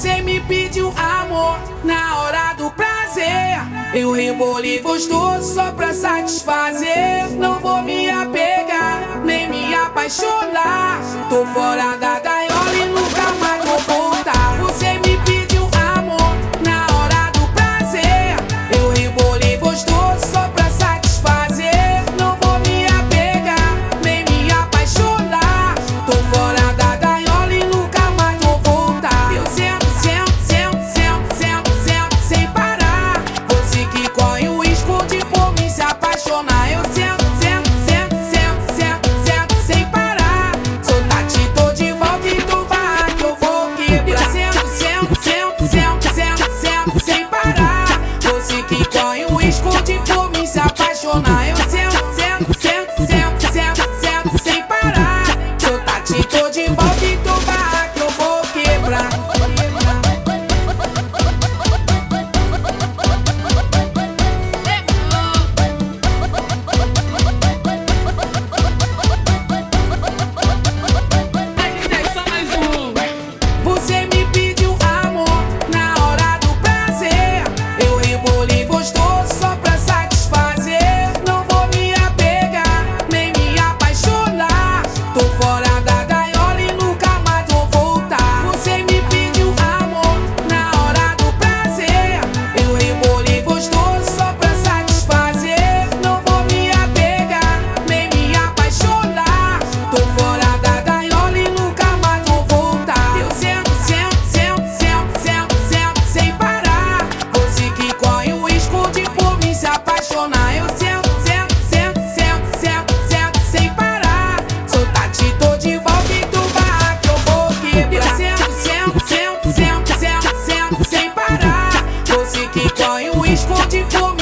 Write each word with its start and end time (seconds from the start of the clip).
Você 0.00 0.22
me 0.22 0.40
pediu 0.40 0.94
amor 0.96 1.58
na 1.84 2.22
hora 2.22 2.54
do 2.54 2.70
prazer. 2.70 3.60
Eu 3.92 4.12
reboli 4.12 4.78
gostoso 4.78 5.52
só 5.52 5.72
pra 5.72 5.92
satisfazer. 5.92 7.28
Não 7.36 7.60
vou 7.60 7.82
me 7.82 8.08
apegar, 8.08 9.20
nem 9.22 9.50
me 9.50 9.74
apaixonar. 9.74 11.02
Tô 11.28 11.44
fora 11.44 11.98
da 11.98 12.09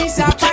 Lisa. 0.08 0.47